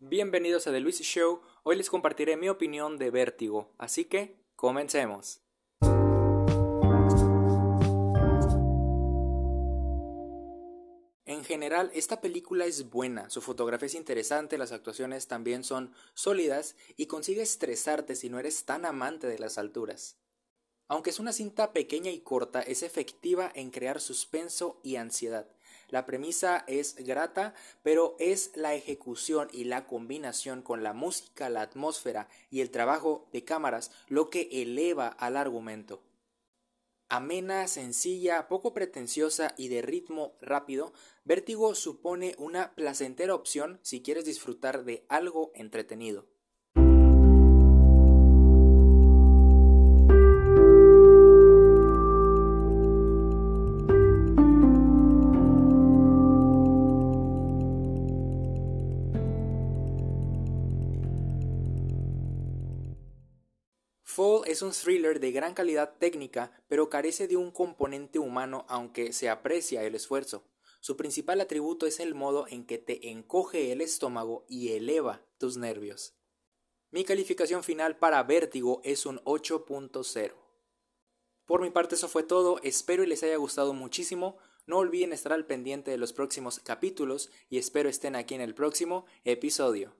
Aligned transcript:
Bienvenidos 0.00 0.64
a 0.68 0.70
The 0.70 0.78
Luis 0.78 1.00
Show. 1.00 1.40
Hoy 1.64 1.74
les 1.74 1.90
compartiré 1.90 2.36
mi 2.36 2.48
opinión 2.48 2.98
de 2.98 3.10
Vértigo, 3.10 3.74
así 3.78 4.04
que 4.04 4.36
comencemos. 4.54 5.40
En 11.24 11.42
general, 11.42 11.90
esta 11.94 12.20
película 12.20 12.66
es 12.66 12.90
buena, 12.90 13.28
su 13.28 13.40
fotografía 13.40 13.86
es 13.86 13.96
interesante, 13.96 14.56
las 14.56 14.70
actuaciones 14.70 15.26
también 15.26 15.64
son 15.64 15.92
sólidas 16.14 16.76
y 16.96 17.06
consigue 17.06 17.42
estresarte 17.42 18.14
si 18.14 18.30
no 18.30 18.38
eres 18.38 18.64
tan 18.64 18.86
amante 18.86 19.26
de 19.26 19.40
las 19.40 19.58
alturas. 19.58 20.16
Aunque 20.86 21.10
es 21.10 21.18
una 21.18 21.32
cinta 21.32 21.72
pequeña 21.72 22.12
y 22.12 22.20
corta, 22.20 22.62
es 22.62 22.84
efectiva 22.84 23.50
en 23.52 23.72
crear 23.72 24.00
suspenso 24.00 24.80
y 24.84 24.94
ansiedad. 24.94 25.50
La 25.88 26.04
premisa 26.04 26.64
es 26.66 26.96
grata, 26.96 27.54
pero 27.82 28.14
es 28.18 28.52
la 28.54 28.74
ejecución 28.74 29.48
y 29.52 29.64
la 29.64 29.86
combinación 29.86 30.62
con 30.62 30.82
la 30.82 30.92
música, 30.92 31.48
la 31.48 31.62
atmósfera 31.62 32.28
y 32.50 32.60
el 32.60 32.70
trabajo 32.70 33.26
de 33.32 33.44
cámaras 33.44 33.90
lo 34.08 34.28
que 34.28 34.48
eleva 34.52 35.08
al 35.08 35.36
argumento. 35.36 36.02
Amena, 37.10 37.66
sencilla, 37.68 38.48
poco 38.48 38.74
pretenciosa 38.74 39.54
y 39.56 39.68
de 39.68 39.80
ritmo 39.80 40.34
rápido, 40.42 40.92
Vértigo 41.24 41.74
supone 41.74 42.34
una 42.38 42.74
placentera 42.74 43.34
opción 43.34 43.80
si 43.82 44.02
quieres 44.02 44.26
disfrutar 44.26 44.84
de 44.84 45.06
algo 45.08 45.50
entretenido. 45.54 46.26
Fall 64.18 64.42
es 64.46 64.62
un 64.62 64.72
thriller 64.72 65.20
de 65.20 65.30
gran 65.30 65.54
calidad 65.54 65.94
técnica, 65.96 66.50
pero 66.66 66.90
carece 66.90 67.28
de 67.28 67.36
un 67.36 67.52
componente 67.52 68.18
humano 68.18 68.66
aunque 68.68 69.12
se 69.12 69.28
aprecia 69.28 69.84
el 69.84 69.94
esfuerzo. 69.94 70.42
Su 70.80 70.96
principal 70.96 71.40
atributo 71.40 71.86
es 71.86 72.00
el 72.00 72.16
modo 72.16 72.48
en 72.48 72.66
que 72.66 72.78
te 72.78 73.10
encoge 73.10 73.70
el 73.70 73.80
estómago 73.80 74.44
y 74.48 74.72
eleva 74.72 75.22
tus 75.38 75.56
nervios. 75.56 76.16
Mi 76.90 77.04
calificación 77.04 77.62
final 77.62 77.96
para 77.96 78.20
Vértigo 78.24 78.80
es 78.82 79.06
un 79.06 79.20
8.0. 79.20 80.32
Por 81.46 81.62
mi 81.62 81.70
parte 81.70 81.94
eso 81.94 82.08
fue 82.08 82.24
todo, 82.24 82.58
espero 82.64 83.04
y 83.04 83.06
les 83.06 83.22
haya 83.22 83.36
gustado 83.36 83.72
muchísimo. 83.72 84.38
No 84.66 84.78
olviden 84.78 85.12
estar 85.12 85.32
al 85.32 85.46
pendiente 85.46 85.92
de 85.92 85.96
los 85.96 86.12
próximos 86.12 86.58
capítulos 86.58 87.30
y 87.48 87.58
espero 87.58 87.88
estén 87.88 88.16
aquí 88.16 88.34
en 88.34 88.40
el 88.40 88.56
próximo 88.56 89.06
episodio. 89.22 89.94